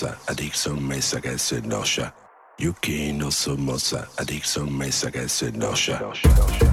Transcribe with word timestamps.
somoza, 0.00 0.18
adicção 0.26 0.76
mesa 0.80 1.20
que 1.20 1.38
se 1.38 1.60
noxa. 1.60 2.12
Yuki 2.58 3.12
no 3.12 3.30
somoza, 3.30 4.08
adicção 4.16 4.66
mesa 4.66 5.10
que 5.10 5.28
se 5.28 5.50
noxa. 5.52 6.00
que 6.58 6.69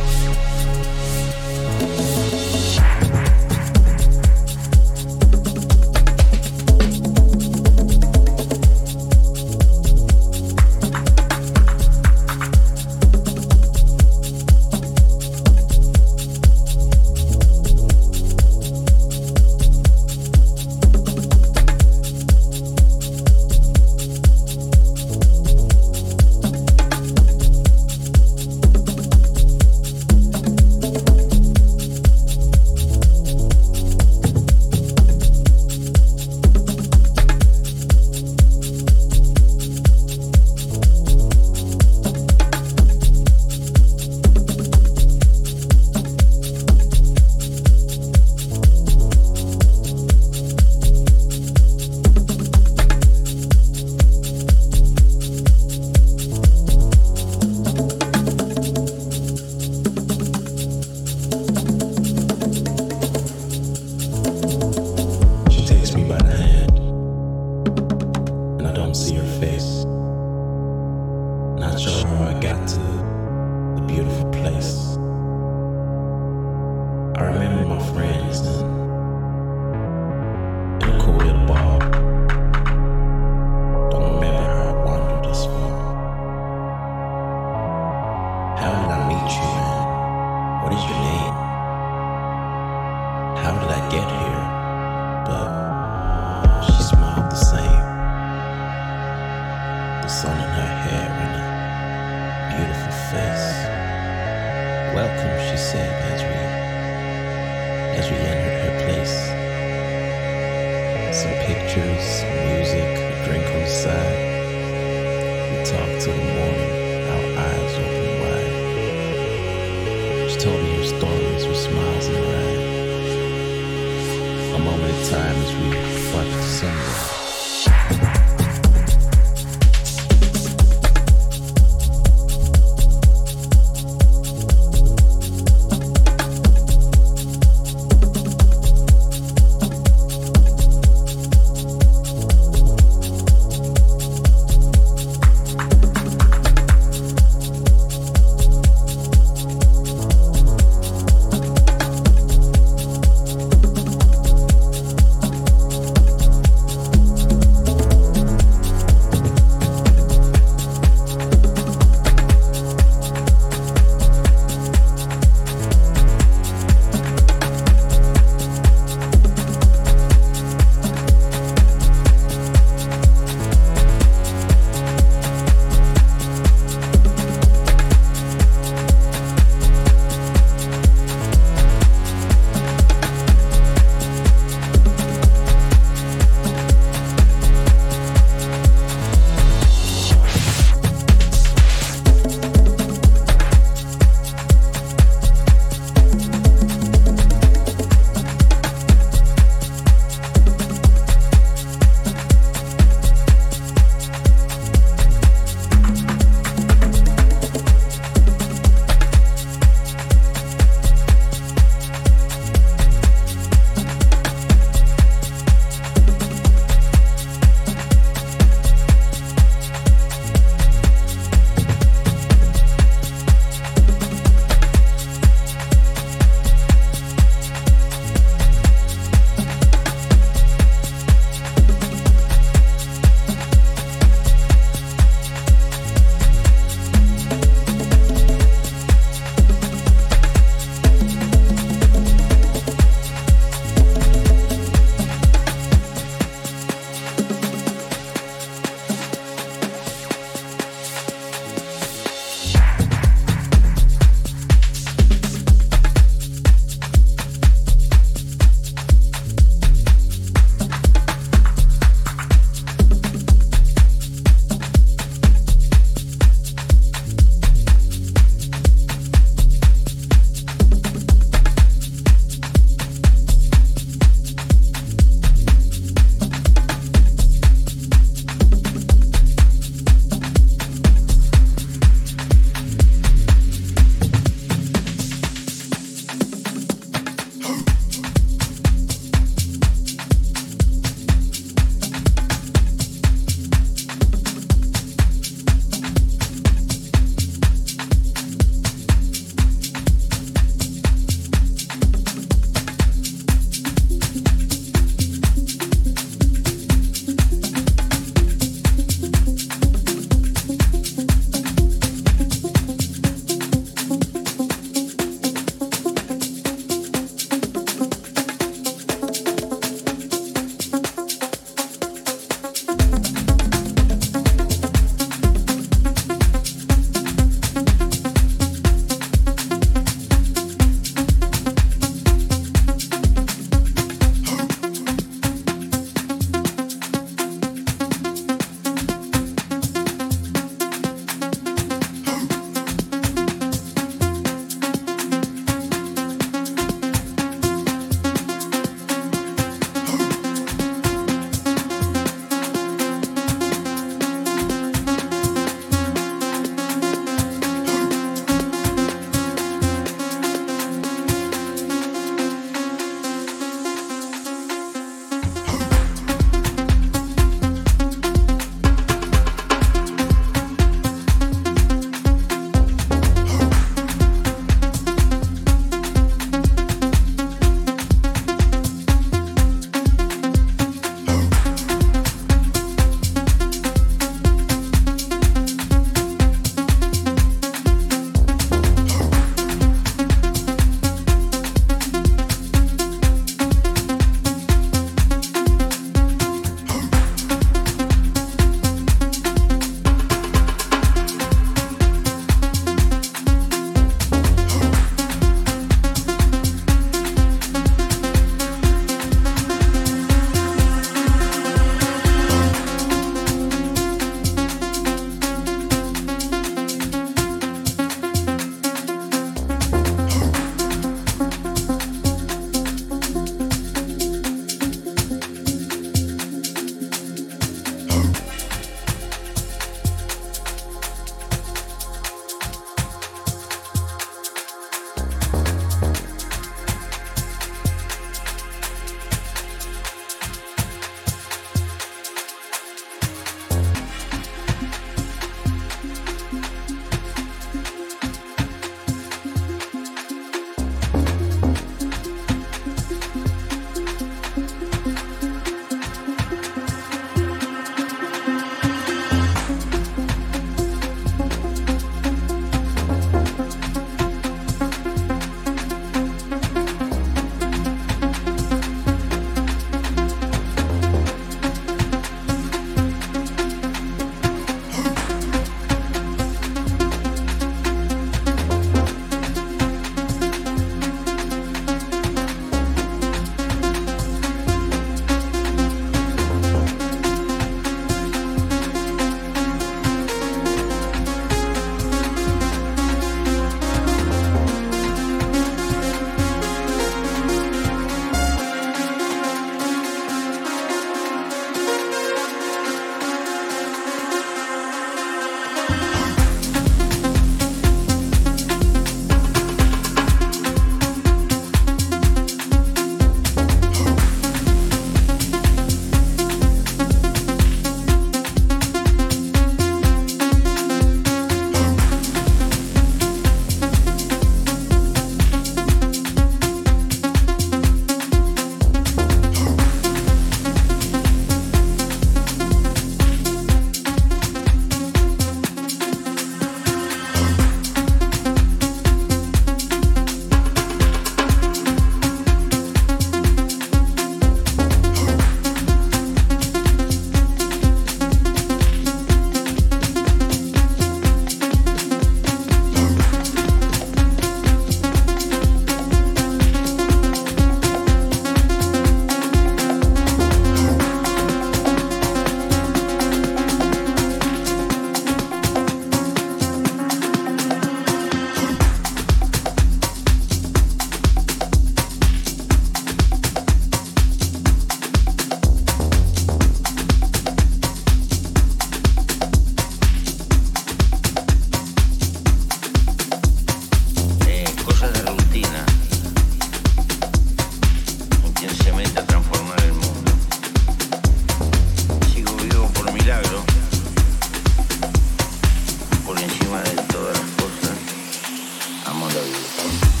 show 599.21 599.27
you. 599.27 600.00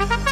Ha 0.00 0.06
ha 0.06 0.16
ha! 0.24 0.29